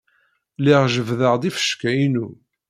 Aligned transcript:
Lliɣ 0.59 0.83
jebbdeɣ-d 0.93 1.43
ifecka-inu. 1.49 2.27